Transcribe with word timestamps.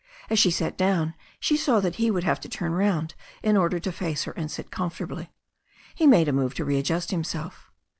As 0.31 0.39
she 0.39 0.49
sat 0.49 0.79
down 0.79 1.13
she 1.39 1.55
saw 1.55 1.79
that 1.79 1.97
he 1.97 2.09
would 2.09 2.23
have 2.23 2.39
to 2.39 2.49
turn 2.49 2.71
round 2.71 3.13
in 3.43 3.55
order 3.55 3.77
to 3.79 3.91
face 3.91 4.23
her 4.23 4.31
and 4.31 4.49
sit 4.49 4.71
comfortably. 4.71 5.29
He 5.93 6.07
made 6.07 6.27
a 6.27 6.33
move 6.33 6.55
to 6.55 6.65
readjust 6.65 7.11
himself. 7.11 7.69